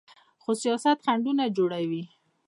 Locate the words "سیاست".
0.61-0.97